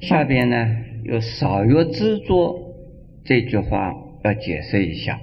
[0.00, 2.74] 下边呢有“少欲执着”
[3.24, 5.20] 这句话要解释一下。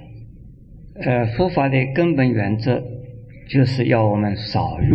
[0.94, 2.82] 呃，佛法的根本原则
[3.48, 4.92] 就是要我们少欲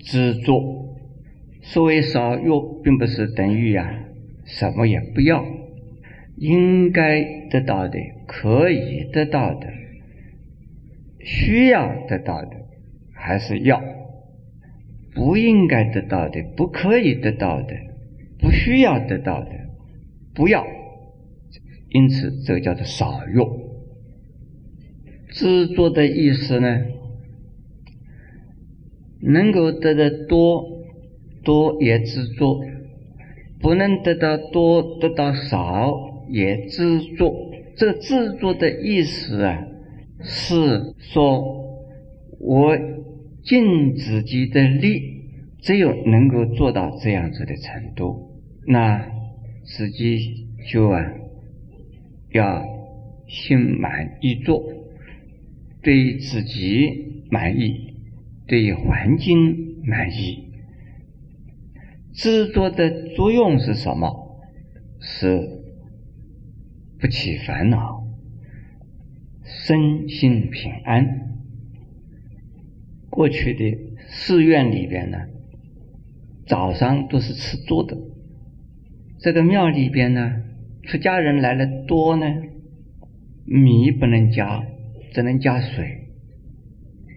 [0.00, 0.86] 执着。
[1.62, 2.48] 所谓少欲，
[2.82, 3.92] 并不是等于呀
[4.44, 5.44] 什么也不要，
[6.36, 9.66] 应该得到的、可以得到的、
[11.20, 12.50] 需要得到的
[13.12, 13.80] 还是要；
[15.14, 17.74] 不应该得到的、不可以得到的。
[18.38, 19.50] 不需要得到的，
[20.34, 20.64] 不要，
[21.90, 23.68] 因此这个叫做少用。
[25.30, 26.84] 执着的意思呢，
[29.20, 30.64] 能够得的多，
[31.44, 32.60] 多也执着；
[33.60, 37.50] 不能得到多，得到少也执着。
[37.76, 39.66] 这个执着的意思啊，
[40.22, 41.76] 是说
[42.40, 42.76] 我
[43.42, 45.02] 尽自己的力，
[45.60, 48.27] 只有能够做到这样子的程度。
[48.70, 49.02] 那
[49.64, 51.02] 自己就啊，
[52.32, 52.62] 要
[53.26, 54.62] 心满意足，
[55.82, 57.94] 对自己满意，
[58.46, 60.50] 对环境满意。
[62.12, 64.38] 执着的作用是什么？
[65.00, 65.48] 是
[67.00, 68.06] 不起烦恼，
[69.44, 71.38] 身心平安。
[73.08, 73.78] 过去的
[74.10, 75.18] 寺院里边呢，
[76.46, 77.96] 早上都是吃粥的。
[79.20, 80.42] 这个庙里边呢，
[80.84, 82.26] 出家人来了多呢，
[83.44, 84.64] 米不能加，
[85.12, 86.06] 只能加水。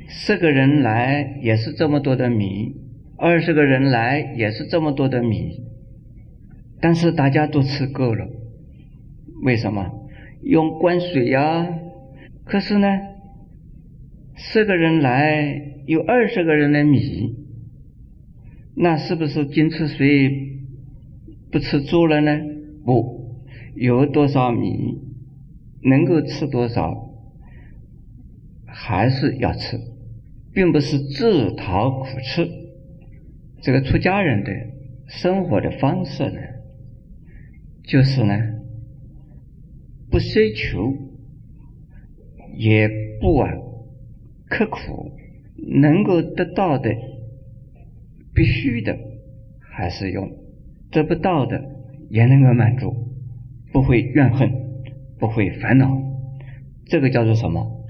[0.07, 2.75] 十个人来也是这么多的米，
[3.17, 5.61] 二十个人来也是这么多的米，
[6.81, 8.27] 但是大家都吃够了。
[9.43, 9.91] 为什么？
[10.41, 11.67] 用灌水呀。
[12.45, 12.87] 可是呢，
[14.35, 17.35] 十个人来有二十个人的米，
[18.75, 20.50] 那是不是仅吃水？
[21.51, 22.31] 不吃粥了呢？
[22.85, 23.35] 不，
[23.75, 24.99] 有多少米，
[25.83, 27.11] 能够吃多少，
[28.65, 29.77] 还是要吃，
[30.53, 32.47] 并不是自讨苦吃。
[33.61, 34.51] 这个出家人的
[35.07, 36.39] 生活的方式呢，
[37.83, 38.33] 就是呢，
[40.09, 40.93] 不奢求，
[42.55, 43.51] 也不啊
[44.47, 45.11] 刻苦，
[45.57, 46.89] 能够得到的，
[48.33, 48.97] 必须的，
[49.59, 50.29] 还是用。
[50.91, 51.61] 得不到的
[52.09, 52.93] 也能够满足，
[53.71, 54.51] 不会怨恨，
[55.17, 55.89] 不会烦恼，
[56.85, 57.85] 这个叫做什么？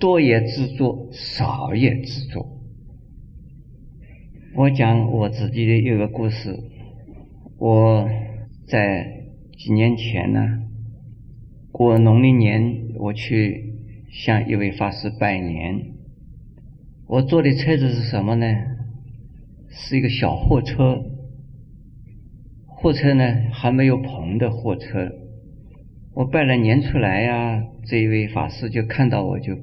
[0.00, 2.46] 多也执着，少也执着。
[4.54, 6.58] 我讲我自己的一个故事，
[7.58, 8.08] 我
[8.66, 9.26] 在
[9.58, 10.62] 几年前呢，
[11.70, 13.74] 过农历年，我去
[14.10, 15.92] 向一位法师拜年，
[17.06, 18.46] 我坐的车子是什么呢？
[19.68, 21.04] 是一个小货车。
[22.80, 25.10] 货车呢还没有棚的货车，
[26.14, 29.56] 我拜了年出来呀，这一位法师就看到我就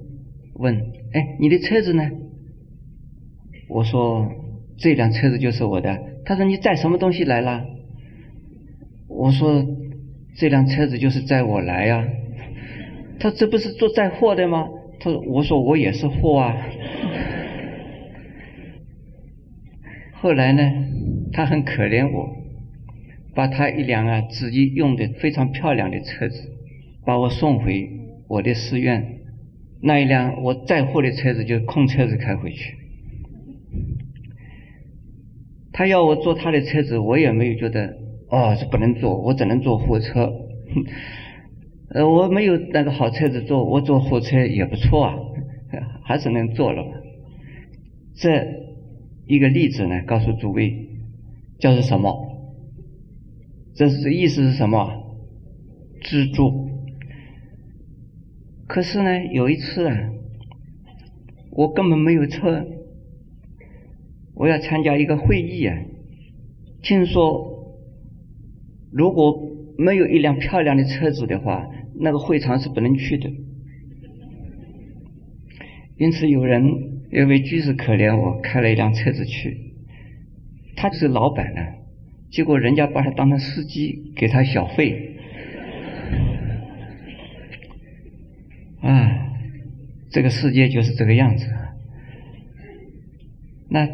[0.55, 0.75] 问
[1.15, 2.11] ：“哎，你的车子呢？”
[3.69, 4.29] 我说
[4.77, 7.65] ：“这辆车子就是我的。”他说：“你载什么东西来了？”
[9.07, 9.65] 我说
[10.35, 12.05] ：“这辆车子就是载我来呀。”
[13.17, 14.67] 他这不是做载货的吗？
[14.99, 16.57] 他说：“我说我也是货啊。”
[20.19, 20.61] 后来呢，
[21.31, 22.44] 他很可怜我。
[23.35, 26.49] 把他一辆啊自己用的非常漂亮的车子，
[27.05, 27.89] 把我送回
[28.27, 29.19] 我的寺院。
[29.81, 32.77] 那一辆我载货的车子就空车子开回去。
[35.73, 37.97] 他要我坐他的车子，我也没有觉得
[38.29, 40.33] 哦，这不能坐，我只能坐货车。
[41.91, 45.15] 呃，我没有那个好车子坐，我坐货车也不错啊，
[46.03, 46.83] 还是能坐了。
[48.15, 48.47] 这
[49.27, 50.87] 一个例子呢，告诉诸位，
[51.59, 52.24] 叫做什么？
[53.75, 55.17] 这是意思是什么？
[56.01, 56.69] 资助。
[58.67, 60.11] 可是呢，有一次啊，
[61.51, 62.65] 我根本没有车，
[64.33, 65.77] 我要参加一个会议啊。
[66.81, 67.75] 听说
[68.93, 69.41] 如果
[69.77, 71.67] 没有一辆漂亮的车子的话，
[71.99, 73.29] 那个会场是不能去的。
[75.97, 76.63] 因此，有人
[77.09, 79.73] 有位居士可怜我，开了一辆车子去，
[80.77, 81.61] 他就是老板呢。
[82.35, 85.15] 结果人家把他当成司机，给他小费。
[88.81, 89.31] 啊，
[90.09, 91.47] 这个世界就是这个样子。
[93.69, 93.87] 那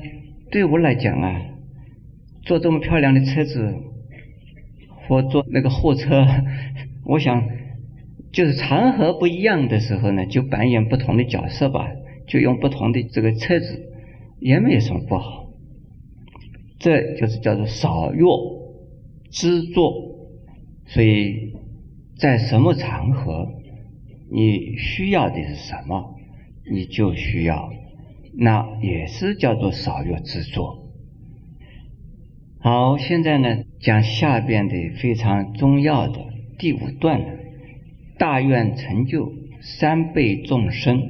[0.49, 1.39] 对我来讲啊，
[2.41, 3.75] 坐这么漂亮的车子，
[5.07, 6.25] 或坐那个货车，
[7.05, 7.47] 我想
[8.31, 11.91] 就是场合不一样的时候呢，就扮演不同的角色吧，
[12.25, 13.87] 就用不同的这个车子，
[14.39, 15.50] 也没有什么不好。
[16.81, 18.23] 这就是叫做少欲
[19.29, 19.93] 知作，
[20.87, 21.53] 所以
[22.17, 23.47] 在什么场合，
[24.31, 26.15] 你需要的是什么，
[26.71, 27.71] 你就需要，
[28.33, 30.91] 那也是叫做少欲知作。
[32.59, 36.19] 好，现在呢，讲下边的非常重要的
[36.57, 37.21] 第五段，
[38.17, 39.31] 大愿成就
[39.61, 41.09] 三辈众生，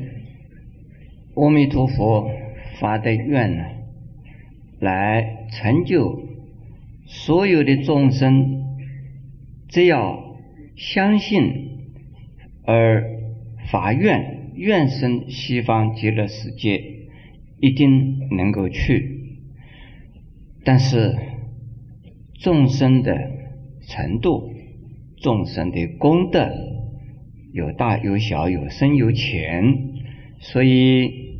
[1.35, 2.29] 阿弥陀佛
[2.79, 3.63] 发的愿呢，
[4.81, 6.23] 来成就。
[7.05, 8.63] 所有的众生，
[9.69, 10.35] 只要
[10.75, 11.91] 相信
[12.63, 13.03] 而
[13.69, 16.81] 发愿，愿生西方极乐世界，
[17.59, 19.19] 一定能够去。
[20.63, 21.15] 但是
[22.39, 23.31] 众生的
[23.87, 24.51] 程度、
[25.17, 26.49] 众生的功德
[27.51, 29.99] 有大有小，有深有浅，
[30.39, 31.39] 所以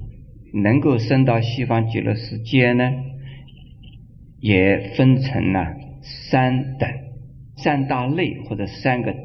[0.54, 2.92] 能够升到西方极乐世界呢？
[4.42, 6.90] 也分成了三等、
[7.56, 9.16] 三大类或者三个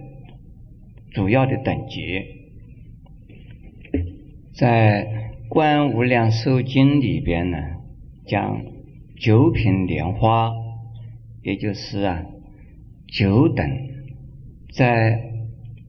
[1.12, 2.22] 主要的等级，
[4.54, 5.06] 在
[5.48, 7.56] 《观无量寿经》里边呢，
[8.26, 8.62] 讲
[9.18, 10.52] 九品莲花，
[11.42, 12.26] 也就是啊
[13.08, 13.66] 九等，
[14.70, 15.22] 在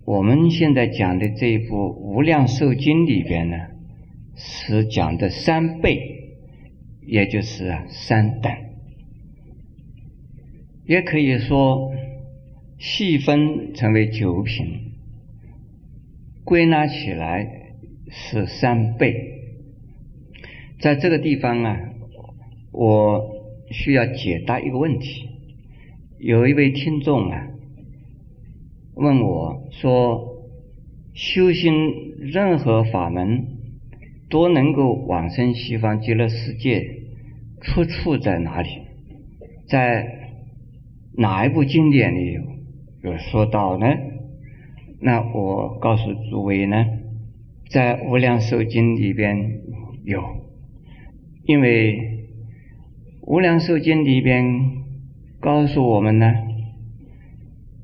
[0.05, 3.57] 我们现在讲的这一部《无量寿经》里边呢，
[4.35, 5.99] 是讲的三倍，
[7.05, 8.66] 也就是啊三等。
[10.87, 11.93] 也可以说，
[12.79, 14.93] 细分成为九品，
[16.45, 17.73] 归纳起来
[18.09, 19.33] 是三倍。
[20.79, 21.77] 在这个地方啊，
[22.71, 23.35] 我
[23.69, 25.27] 需要解答一个问题。
[26.19, 27.47] 有一位听众啊，
[28.95, 30.47] 问我说
[31.13, 33.45] ：“修行任何法门
[34.29, 37.01] 都能够往生西方极乐世界，
[37.61, 38.69] 出处在哪里？”
[39.67, 40.26] 在
[41.19, 43.87] 哪一部经典里有有说到呢？
[45.01, 46.85] 那我告诉诸位呢，
[47.71, 49.61] 在《无量寿经》里边
[50.03, 50.21] 有，
[51.45, 51.97] 因为
[53.23, 54.83] 《无量寿经》里边
[55.39, 56.35] 告诉我们呢，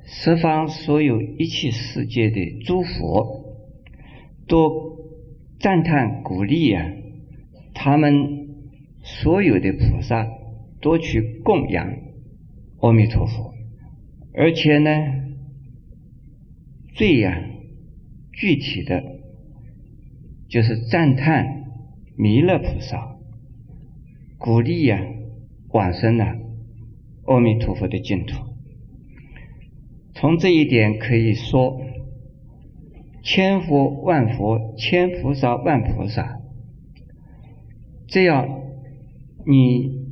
[0.05, 3.45] 十方所有一切世界的诸佛
[4.47, 4.99] 都
[5.59, 6.85] 赞叹鼓励啊，
[7.73, 8.47] 他们
[9.01, 10.27] 所有的菩萨
[10.81, 12.12] 都去供养。
[12.83, 13.53] 阿弥陀佛，
[14.33, 14.91] 而且呢，
[16.93, 17.41] 最呀
[18.33, 19.01] 具体的，
[20.49, 21.63] 就是赞叹
[22.17, 23.15] 弥勒菩萨，
[24.37, 25.01] 鼓励呀
[25.69, 26.35] 往生呐
[27.25, 28.53] 阿弥陀佛的净土。
[30.13, 31.79] 从这一点可以说，
[33.23, 36.41] 千佛万佛，千菩萨万菩萨，
[38.07, 38.45] 这样
[39.45, 40.02] 你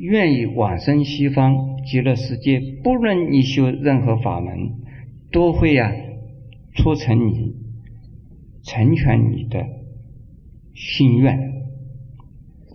[0.00, 1.68] 愿意往生西方。
[1.86, 4.74] 极乐世界，不论你修任何法门，
[5.32, 5.92] 都会呀
[6.76, 7.54] 促成你
[8.62, 9.66] 成全你的
[10.74, 11.64] 心愿。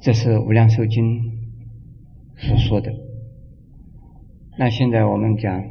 [0.02, 1.22] 这是《无量寿经》
[2.36, 2.94] 所说的。
[4.58, 5.64] 那现在我们讲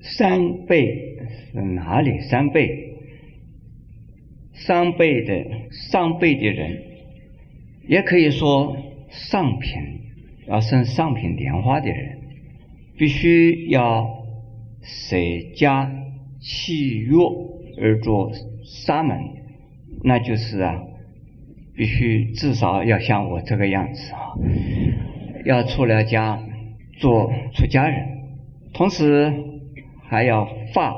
[0.00, 1.18] 三倍
[1.52, 2.20] 是哪里？
[2.20, 2.94] 三倍，
[4.52, 6.82] 三倍的上辈的人，
[7.88, 8.76] 也可以说
[9.08, 9.99] 上品
[10.50, 12.18] 要生上品莲花的人。
[12.98, 14.26] 必须要
[14.82, 15.16] 舍
[15.56, 15.90] 家
[16.38, 17.32] 弃乐
[17.80, 18.30] 而做
[18.62, 19.18] 沙门，
[20.04, 20.82] 那就是啊，
[21.74, 24.36] 必须至少要像我这个样子啊，
[25.46, 26.42] 要出了家
[26.98, 28.06] 做出家人，
[28.74, 29.32] 同时
[30.02, 30.94] 还要发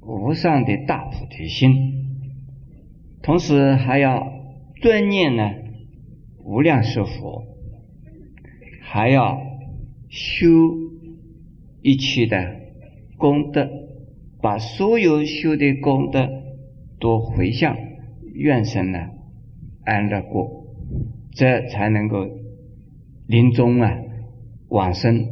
[0.00, 2.18] 无上的大菩提心，
[3.22, 4.32] 同时还要
[4.80, 5.52] 专念呢
[6.42, 7.44] 无量寿佛，
[8.92, 9.40] 还要
[10.10, 10.48] 修。
[11.80, 12.60] 一切的
[13.16, 13.68] 功德，
[14.40, 16.28] 把所有修的功德
[17.00, 17.76] 都回向
[18.34, 19.08] 愿神呢
[19.82, 20.66] 安乐过，
[21.32, 22.28] 这才能够
[23.26, 23.98] 临终啊
[24.68, 25.26] 往生，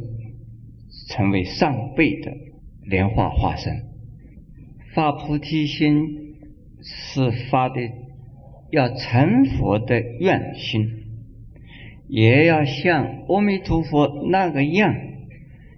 [1.07, 2.33] 成为上辈的
[2.83, 3.85] 莲花化身。
[4.93, 6.35] 发菩提心
[6.81, 7.79] 是发的
[8.71, 11.00] 要成佛的愿心，
[12.11, 14.93] 也要像阿弥陀佛那个样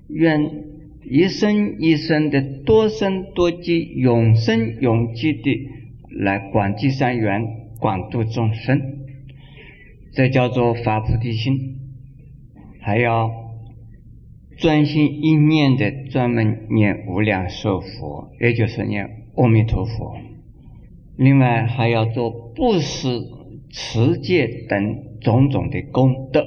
[0.10, 0.74] 愿。
[1.06, 5.70] 一生一生的多生多劫永生永劫的
[6.10, 7.46] 来广积善缘
[7.78, 8.82] 广度众生，
[10.13, 11.78] 这叫做发菩提心。
[12.80, 13.30] 还要
[14.58, 20.16] 专心一念的专门念无量寿佛，也就是念阿弥陀佛。
[21.18, 23.20] 另外还要做布施、
[23.74, 26.46] 持戒等种种的功德，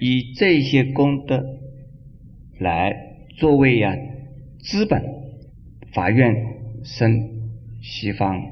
[0.00, 1.42] 以这些功德
[2.58, 3.10] 来。
[3.38, 3.96] 作为呀
[4.58, 5.02] 资本，
[5.94, 6.34] 法院
[6.84, 8.42] 升西方，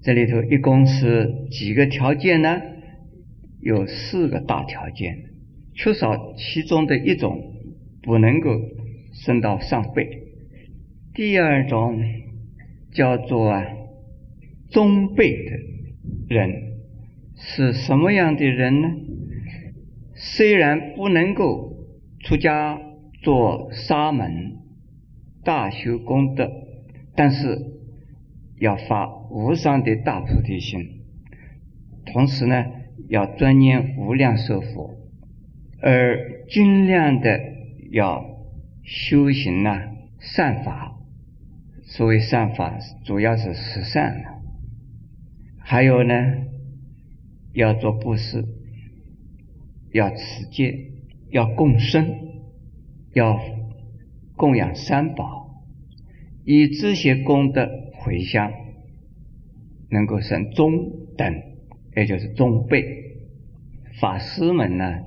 [0.00, 2.62] 这里头一共是几个条件呢？
[3.60, 5.24] 有四个大条件，
[5.74, 7.42] 缺少其中的一种，
[8.02, 8.50] 不能够
[9.12, 10.22] 升到上辈。
[11.14, 12.00] 第二种
[12.92, 13.66] 叫做啊
[14.70, 15.50] 中辈的
[16.28, 16.78] 人，
[17.36, 18.88] 是什么样的人呢？
[20.14, 21.76] 虽然不能够
[22.20, 22.80] 出家
[23.22, 24.56] 做沙门、
[25.44, 26.50] 大修功德，
[27.14, 27.58] 但是
[28.58, 31.02] 要发无上的大菩提心，
[32.06, 32.64] 同时呢，
[33.08, 34.96] 要专念无量寿佛，
[35.80, 37.38] 而尽量的
[37.90, 38.24] 要
[38.82, 39.82] 修行呐
[40.18, 40.94] 善法。
[41.84, 44.35] 所谓善法，主要是十善，
[45.68, 46.14] 还有呢，
[47.52, 48.44] 要做布施，
[49.92, 50.92] 要持戒，
[51.32, 52.06] 要共生，
[53.14, 53.40] 要
[54.36, 55.64] 供养三宝，
[56.44, 58.52] 以这些功德回向，
[59.90, 61.42] 能够生中等，
[61.96, 62.84] 也就是中辈。
[63.98, 65.00] 法师们呢，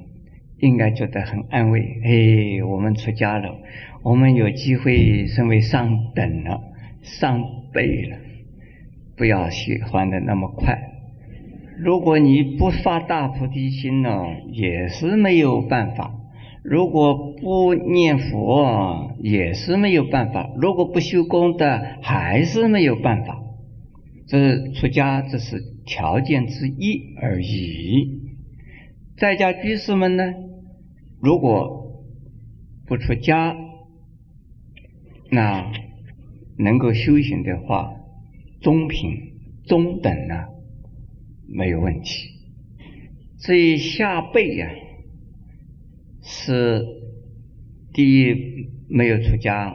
[0.57, 2.01] 应该觉得很安慰。
[2.03, 3.57] 哎，我们出家了，
[4.03, 6.61] 我们有机会升为上等了。
[7.01, 8.17] 上辈了，
[9.19, 10.79] 不要喜欢的那么快。
[11.77, 14.09] 如果你不发大菩提心呢，
[14.53, 16.11] 也是没有办法；
[16.63, 23.43] 如果不念佛，也是没有办法；如果不修功德，还是没有办法。
[24.25, 28.21] 这出家这是条件之一而已。
[29.17, 30.33] 在家居士们呢，
[31.21, 32.05] 如果
[32.87, 33.55] 不出家，
[35.29, 35.71] 那。
[36.61, 37.93] 能够修行的话，
[38.61, 40.47] 中品、中等呢，
[41.47, 42.31] 没有问题。
[43.37, 44.69] 至于下辈呀，
[46.21, 46.85] 是
[47.93, 49.73] 第一没有出家，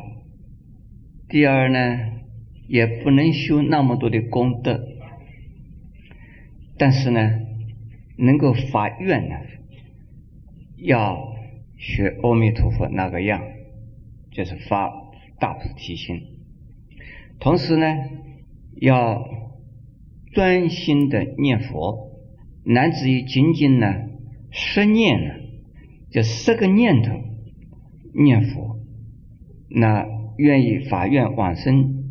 [1.29, 1.99] 第二呢
[2.69, 4.87] 也不能修那么多的功德，
[6.77, 7.41] 但是呢，
[8.19, 9.37] 能够发愿呢，
[10.77, 11.35] 要
[11.79, 13.43] 学阿弥陀佛那个样，
[14.31, 14.91] 就是发
[15.41, 16.21] 大菩提心。
[17.41, 17.87] 同时呢，
[18.85, 19.27] 要
[20.35, 22.11] 专心的念佛，
[22.67, 23.87] 乃至于仅仅呢
[24.51, 25.35] 十念呢，
[26.11, 27.13] 就十个念头
[28.15, 28.79] 念佛，
[29.71, 32.05] 那愿意法愿往生，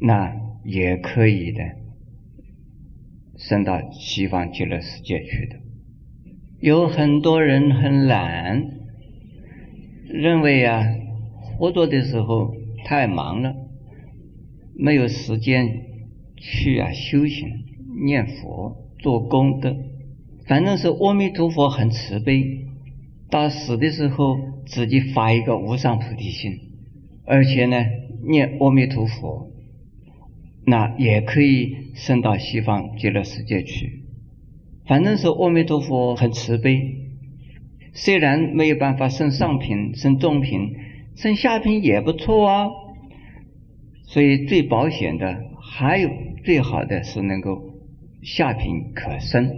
[0.00, 1.62] 那也可以的，
[3.36, 5.56] 升到西方极乐世界去的。
[6.58, 8.64] 有很多人很懒，
[10.08, 10.84] 认为啊，
[11.42, 12.54] 活着的时候
[12.86, 13.54] 太忙了。
[14.82, 15.82] 没有时间
[16.36, 17.48] 去啊修行、
[18.02, 19.76] 念佛、做功德，
[20.46, 22.64] 反正是阿弥陀佛很慈悲，
[23.28, 26.52] 到死的时候自己发一个无上菩提心，
[27.26, 27.76] 而且呢
[28.26, 29.50] 念阿弥陀佛，
[30.64, 34.04] 那也可以升到西方极乐世界去。
[34.86, 36.96] 反正是阿弥陀佛很慈悲，
[37.92, 40.74] 虽然没有办法升上品、升中品、
[41.16, 42.70] 升下品也不错啊。
[44.12, 46.10] 所以最保险的，还有
[46.44, 47.62] 最好的是能够
[48.24, 49.48] 下品可生。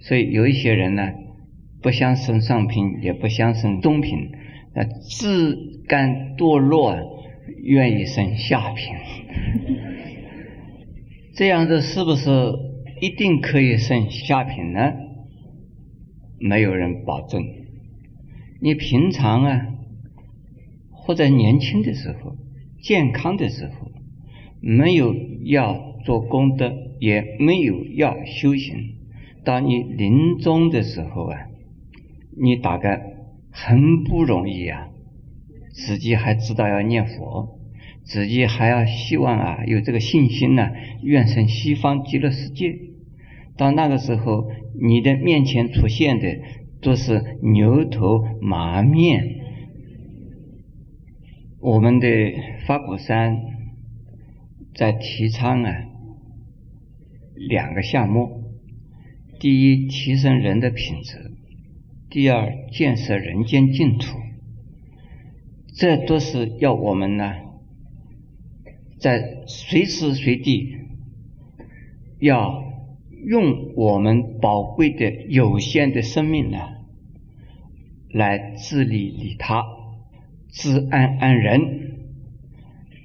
[0.00, 1.12] 所以有一些人呢，
[1.82, 4.30] 不想升上品，也不想升中品，
[4.74, 6.96] 那自甘堕落，
[7.62, 8.94] 愿意升下品。
[11.36, 12.30] 这样子是不是
[13.02, 14.94] 一定可以升下品呢？
[16.40, 17.44] 没有人保证。
[18.62, 19.66] 你平常啊，
[20.90, 22.34] 或者年轻的时候。
[22.80, 23.90] 健康的时候，
[24.60, 28.94] 没有要做功德，也没有要修行。
[29.44, 31.38] 当你临终的时候啊，
[32.40, 33.02] 你大概
[33.50, 34.88] 很不容易啊，
[35.72, 37.58] 自己还知道要念佛，
[38.04, 40.70] 自己还要希望啊有这个信心呢，
[41.02, 42.76] 愿生西方极乐世界。
[43.56, 46.38] 到那个时候，你的面前出现的
[46.80, 49.37] 都是牛头马面。
[51.60, 52.06] 我们的
[52.68, 53.36] 法鼓山
[54.76, 55.74] 在提倡啊
[57.34, 58.44] 两个项目：
[59.40, 61.18] 第一，提升人的品质；
[62.10, 64.18] 第二，建设人间净土。
[65.74, 67.34] 这都是要我们呢，
[69.00, 70.76] 在随时随地
[72.20, 72.62] 要
[73.24, 76.58] 用我们宝贵的有限的生命呢，
[78.10, 79.77] 来自利利他。
[80.48, 81.60] 自安安人，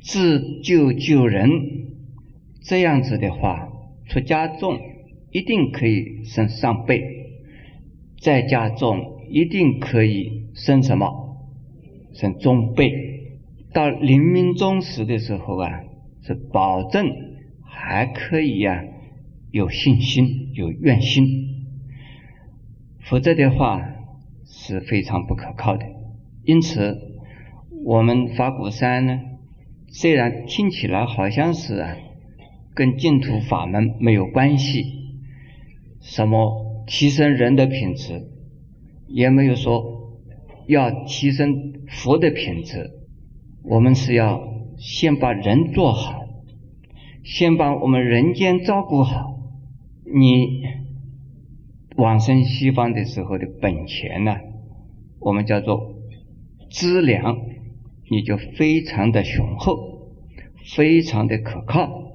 [0.01, 1.49] 自救救人，
[2.61, 3.69] 这样子的话，
[4.07, 4.79] 出家众
[5.31, 7.03] 一定可以升上辈，
[8.19, 11.37] 在家众一定可以升什么？
[12.13, 13.39] 生中辈，
[13.73, 15.83] 到临命终时的时候啊，
[16.21, 17.07] 是保证
[17.63, 18.85] 还可以呀，
[19.51, 21.65] 有信心、有愿心，
[22.99, 23.81] 否则的话
[24.45, 25.85] 是非常不可靠的。
[26.45, 27.12] 因此，
[27.85, 29.19] 我们法鼓山呢，
[29.89, 31.97] 虽然听起来好像是啊，
[32.73, 34.85] 跟净土法门没有关系，
[36.01, 38.29] 什么提升人的品质，
[39.07, 40.17] 也没有说
[40.65, 42.89] 要提升佛的品质，
[43.63, 44.41] 我们是要
[44.77, 46.21] 先把人做好，
[47.23, 49.39] 先把我们人间照顾好，
[50.05, 50.63] 你
[51.97, 54.37] 往生西方的时候的本钱呢，
[55.19, 55.91] 我们叫做。
[56.71, 57.37] 资粮，
[58.09, 60.13] 你就非常的雄厚，
[60.75, 62.11] 非常的可靠。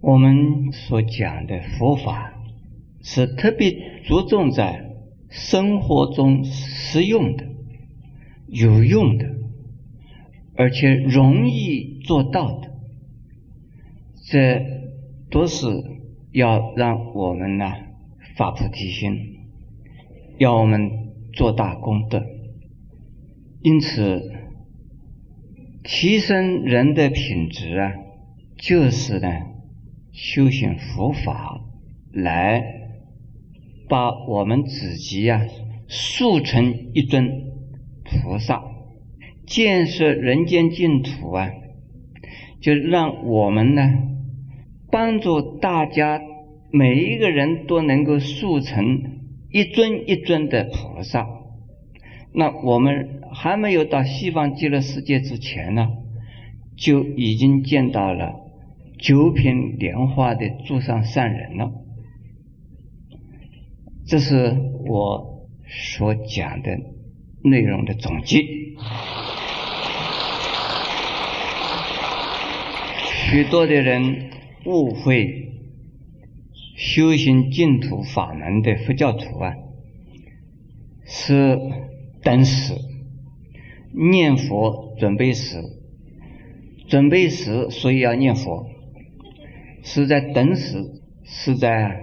[0.00, 2.34] 我们所讲的佛法
[3.02, 3.70] 是特别
[4.04, 4.90] 着重在
[5.28, 7.44] 生活中实用的、
[8.48, 9.26] 有用的，
[10.56, 12.70] 而且容易做到的。
[14.24, 14.62] 这
[15.30, 15.66] 都是
[16.32, 17.72] 要让我们呢
[18.36, 19.16] 发菩提心，
[20.38, 20.90] 要我们
[21.32, 22.24] 做大功德。
[23.60, 24.32] 因此，
[25.84, 27.92] 提升人的品质啊，
[28.56, 29.28] 就是呢，
[30.12, 31.60] 修行佛法
[32.12, 32.62] 来
[33.88, 35.44] 把我们自己呀
[35.88, 37.50] 塑成一尊
[38.04, 38.62] 菩萨，
[39.44, 41.50] 建设人间净土啊，
[42.60, 43.82] 就让我们呢
[44.88, 46.20] 帮助大家
[46.70, 49.02] 每一个人都能够塑成
[49.50, 51.26] 一尊一尊的菩萨。
[52.32, 53.18] 那我们。
[53.34, 55.88] 还没有到西方极乐世界之前呢，
[56.76, 58.34] 就已经见到了
[58.98, 61.72] 九品莲花的诸上善人了。
[64.06, 64.54] 这是
[64.86, 66.78] 我所讲的
[67.42, 68.44] 内容的总结。
[73.30, 74.30] 许多的人
[74.66, 75.52] 误会
[76.76, 79.54] 修行净土法门的佛教徒啊，
[81.06, 81.58] 是
[82.22, 82.91] 等死。
[83.94, 85.62] 念佛准备死，
[86.88, 88.66] 准备死，所以要念佛，
[89.82, 92.02] 是在等死，是在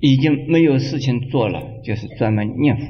[0.00, 2.86] 已经没有事情做了，就是专门念佛。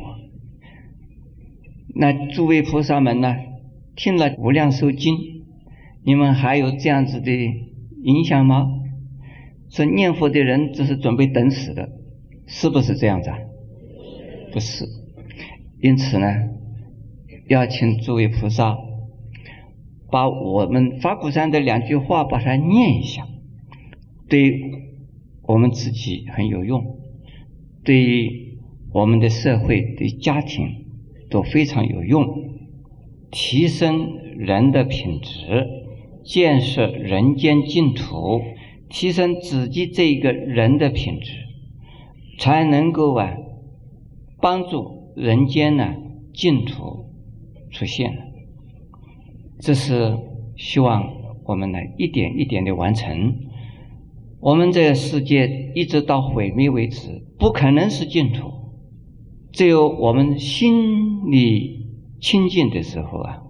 [1.94, 3.36] 那诸位菩萨们呢？
[3.96, 5.14] 听了《无量寿经》，
[6.04, 7.30] 你们还有这样子的
[8.02, 8.66] 影响吗？
[9.70, 11.90] 说念佛的人只是准备等死的，
[12.46, 13.38] 是不是这样子啊？
[14.52, 14.84] 不是，
[15.80, 16.26] 因此呢？
[17.46, 18.78] 要请诸位菩萨
[20.10, 23.26] 把我们法鼓山的两句话把它念一下，
[24.28, 24.60] 对
[25.42, 26.98] 我们自己很有用，
[27.84, 28.58] 对于
[28.92, 30.86] 我们的社会、对家庭
[31.28, 32.54] 都非常有用，
[33.30, 35.66] 提升人的品质，
[36.24, 38.40] 建设人间净土，
[38.88, 41.32] 提升自己这一个人的品质，
[42.38, 43.36] 才能够啊
[44.40, 45.94] 帮助人间呢
[46.32, 47.04] 净土。
[47.74, 48.22] 出现了，
[49.58, 50.16] 这是
[50.56, 51.12] 希望
[51.44, 53.34] 我们呢一点一点的完成。
[54.40, 58.52] 我们这个世界一直到毁灭为止，不可能是净土。
[59.50, 61.88] 只有我们心里
[62.20, 63.42] 清净的时候啊，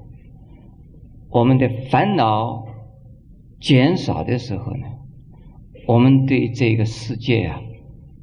[1.28, 2.64] 我们的烦恼
[3.60, 4.86] 减少的时候呢，
[5.86, 7.60] 我们对这个世界啊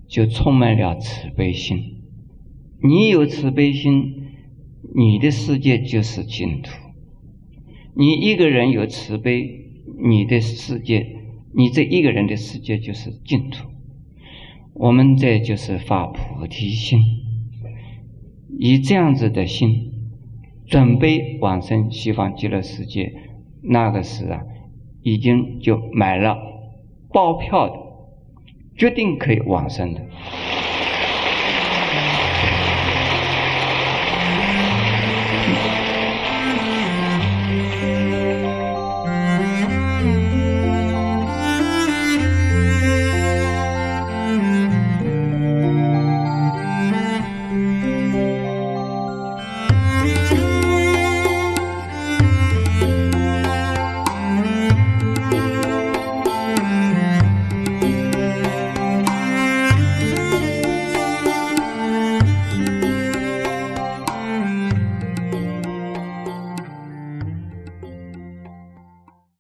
[0.08, 2.02] 就充满了慈悲心。
[2.82, 4.21] 你有慈悲心。
[4.94, 6.72] 你的世界就是净土。
[7.94, 9.66] 你一个人有慈悲，
[10.04, 11.08] 你的世界，
[11.54, 13.68] 你这一个人的世界就是净土。
[14.74, 17.00] 我们这就是发菩提心，
[18.58, 19.92] 以这样子的心，
[20.66, 23.14] 准备往生西方极乐世界。
[23.62, 24.42] 那个时啊，
[25.04, 26.38] 已经就买了
[27.14, 27.76] 包票的，
[28.76, 30.02] 决定可以往生的。